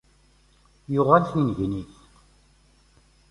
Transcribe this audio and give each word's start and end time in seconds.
Yuɣal 0.93 1.23
tinnegnit. 1.31 1.93